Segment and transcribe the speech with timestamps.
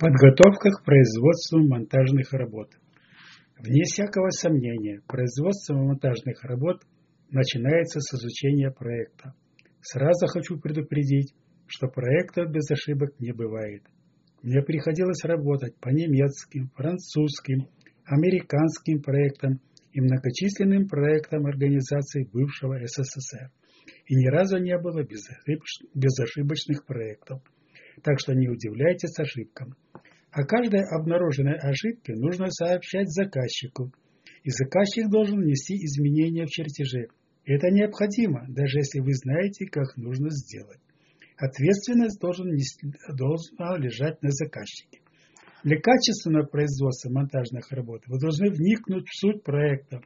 [0.00, 2.70] Подготовка к производству монтажных работ.
[3.58, 6.80] Вне всякого сомнения, производство монтажных работ
[7.30, 9.34] начинается с изучения проекта.
[9.82, 11.34] Сразу хочу предупредить,
[11.66, 13.82] что проектов без ошибок не бывает.
[14.42, 17.68] Мне приходилось работать по немецким, французским,
[18.06, 19.60] американским проектам
[19.92, 23.50] и многочисленным проектам организаций бывшего СССР.
[24.06, 25.02] И ни разу не было
[25.94, 27.42] безошибочных проектов.
[28.02, 29.74] Так что не удивляйтесь ошибкам.
[30.32, 33.92] О каждой обнаруженной ошибке нужно сообщать заказчику,
[34.44, 37.08] и заказчик должен внести изменения в чертеже.
[37.44, 40.78] Это необходимо, даже если вы знаете, как нужно сделать.
[41.36, 42.54] Ответственность должен,
[43.16, 45.00] должна лежать на заказчике.
[45.64, 50.00] Для качественного производства монтажных работ вы должны вникнуть в суть проекта,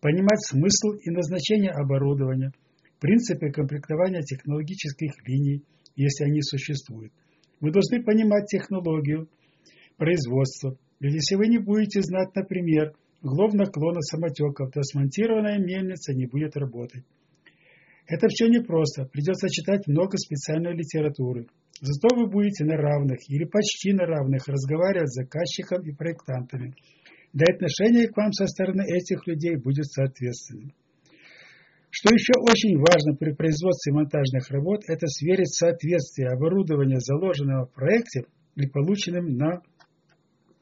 [0.00, 2.52] понимать смысл и назначение оборудования,
[3.00, 5.64] принципы комплектования технологических линий,
[5.96, 7.12] если они существуют.
[7.60, 9.28] Вы должны понимать технологию,
[9.96, 10.76] производства.
[11.00, 16.56] Ведь если вы не будете знать, например, углов наклона самотеков, то смонтированная мельница не будет
[16.56, 17.04] работать.
[18.06, 21.48] Это все непросто, придется читать много специальной литературы.
[21.80, 26.74] Зато вы будете на равных или почти на равных разговаривать с заказчиком и проектантами.
[27.32, 30.72] Да и отношение к вам со стороны этих людей будет соответственным.
[31.90, 38.24] Что еще очень важно при производстве монтажных работ, это сверить соответствие оборудования, заложенного в проекте,
[38.54, 39.62] и полученным на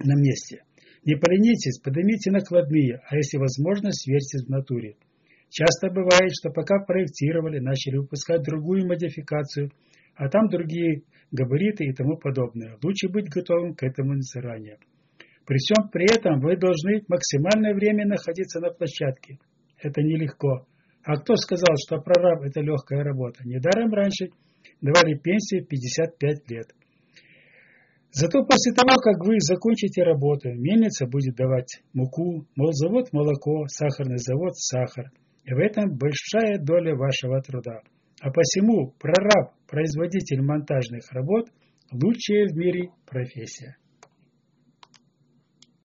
[0.04, 0.64] на месте.
[1.04, 4.96] Не поленитесь, поднимите накладные, а если возможно, сверьте в натуре.
[5.50, 9.70] Часто бывает, что пока проектировали, начали выпускать другую модификацию,
[10.16, 12.76] а там другие габариты и тому подобное.
[12.82, 14.78] Лучше быть готовым к этому заранее.
[15.46, 19.38] При всем при этом вы должны максимальное время находиться на площадке.
[19.78, 20.66] Это нелегко.
[21.02, 23.40] А кто сказал, что прораб– это легкая работа?
[23.44, 24.30] Недаром раньше
[24.80, 26.66] давали пенсии 55 лет.
[28.16, 34.54] Зато после того, как вы закончите работу, мельница будет давать муку, молзавод– молоко, сахарный завод–
[34.56, 35.10] сахар.
[35.44, 37.80] И в этом большая доля вашего труда.
[38.20, 41.48] А посему прораб, производитель монтажных работ–
[41.90, 43.78] лучшая в мире профессия.